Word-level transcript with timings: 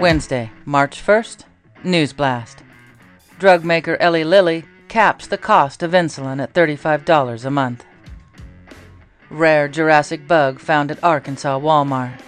Wednesday, 0.00 0.52
March 0.64 1.04
1st, 1.04 1.42
News 1.82 2.12
Blast. 2.12 2.62
Drug 3.40 3.64
maker 3.64 3.98
Eli 4.00 4.22
Lilly 4.22 4.64
caps 4.86 5.26
the 5.26 5.36
cost 5.36 5.82
of 5.82 5.90
insulin 5.90 6.40
at 6.40 6.54
$35 6.54 7.44
a 7.44 7.50
month. 7.50 7.84
Rare 9.28 9.66
Jurassic 9.66 10.28
bug 10.28 10.60
found 10.60 10.92
at 10.92 11.02
Arkansas 11.02 11.58
Walmart. 11.58 12.20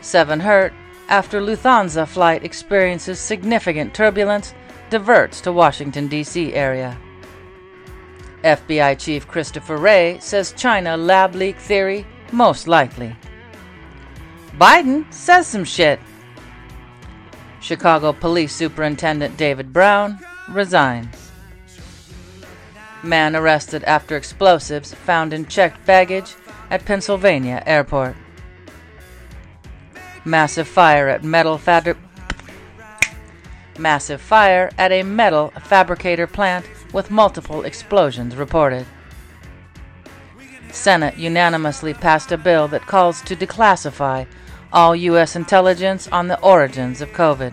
7 0.00 0.40
hurt 0.40 0.72
after 1.08 1.40
Lufthansa 1.40 2.04
flight 2.08 2.42
experiences 2.42 3.20
significant 3.20 3.94
turbulence, 3.94 4.54
diverts 4.90 5.40
to 5.42 5.52
Washington, 5.52 6.08
D.C. 6.08 6.52
area. 6.52 6.98
FBI 8.42 8.98
Chief 8.98 9.28
Christopher 9.28 9.76
Wray 9.76 10.18
says 10.20 10.52
China 10.52 10.96
lab 10.96 11.36
leak 11.36 11.56
theory 11.58 12.04
most 12.32 12.66
likely. 12.66 13.14
Biden 14.58 15.12
says 15.12 15.46
some 15.46 15.64
shit. 15.64 16.00
Chicago 17.60 18.14
Police 18.14 18.54
Superintendent 18.54 19.36
David 19.36 19.70
Brown 19.70 20.18
resigns. 20.48 21.30
Man 23.02 23.36
arrested 23.36 23.84
after 23.84 24.16
explosives 24.16 24.94
found 24.94 25.34
in 25.34 25.44
checked 25.44 25.84
baggage 25.84 26.34
at 26.70 26.86
Pennsylvania 26.86 27.62
airport. 27.66 28.16
Massive 30.24 30.66
fire 30.66 31.08
at 31.08 31.22
metal 31.22 31.58
fabri- 31.58 31.98
Massive 33.78 34.22
fire 34.22 34.70
at 34.78 34.90
a 34.90 35.02
metal 35.02 35.52
fabricator 35.64 36.26
plant 36.26 36.64
with 36.94 37.10
multiple 37.10 37.62
explosions 37.64 38.34
reported. 38.34 38.86
Senate 40.72 41.16
unanimously 41.16 41.94
passed 41.94 42.32
a 42.32 42.38
bill 42.38 42.68
that 42.68 42.86
calls 42.86 43.22
to 43.22 43.36
declassify 43.36 44.26
all 44.72 44.94
U.S. 44.94 45.36
intelligence 45.36 46.08
on 46.08 46.28
the 46.28 46.40
origins 46.40 47.00
of 47.00 47.10
COVID. 47.10 47.52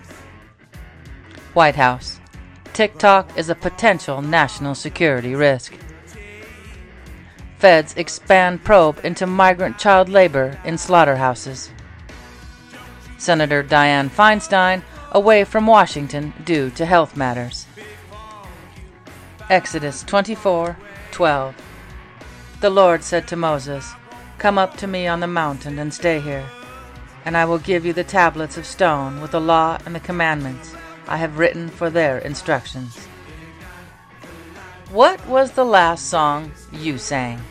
White 1.53 1.75
House. 1.75 2.19
TikTok 2.73 3.37
is 3.37 3.49
a 3.49 3.55
potential 3.55 4.21
national 4.21 4.75
security 4.75 5.35
risk. 5.35 5.77
Feds 7.57 7.93
expand 7.95 8.63
probe 8.63 8.99
into 9.05 9.25
migrant 9.27 9.77
child 9.77 10.09
labor 10.09 10.59
in 10.65 10.77
slaughterhouses. 10.77 11.69
Senator 13.17 13.63
Dianne 13.63 14.09
Feinstein 14.09 14.81
away 15.11 15.43
from 15.43 15.67
Washington 15.67 16.33
due 16.43 16.69
to 16.71 16.85
health 16.85 17.15
matters. 17.15 17.67
Exodus 19.49 20.03
24:12 20.03 21.53
The 22.63 22.69
Lord 22.69 23.03
said 23.03 23.27
to 23.27 23.35
Moses, 23.35 23.91
Come 24.37 24.57
up 24.57 24.77
to 24.77 24.87
me 24.87 25.05
on 25.05 25.19
the 25.19 25.27
mountain 25.27 25.77
and 25.79 25.93
stay 25.93 26.21
here, 26.21 26.45
and 27.25 27.35
I 27.35 27.43
will 27.43 27.57
give 27.57 27.85
you 27.85 27.91
the 27.91 28.05
tablets 28.05 28.55
of 28.55 28.65
stone 28.65 29.19
with 29.19 29.31
the 29.31 29.41
law 29.41 29.79
and 29.85 29.93
the 29.93 29.99
commandments 29.99 30.73
I 31.05 31.17
have 31.17 31.37
written 31.37 31.67
for 31.67 31.89
their 31.89 32.19
instructions. 32.19 32.95
What 34.91 35.27
was 35.27 35.51
the 35.51 35.65
last 35.65 36.07
song 36.09 36.53
you 36.71 36.97
sang? 36.97 37.41